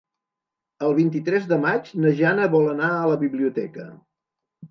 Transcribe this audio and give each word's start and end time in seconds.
El 0.87 0.95
vint-i-tres 0.99 1.43
de 1.51 1.59
maig 1.65 1.91
na 2.05 2.13
Jana 2.21 2.47
vol 2.55 2.67
anar 2.71 2.89
a 2.93 3.05
la 3.11 3.19
biblioteca. 3.27 3.87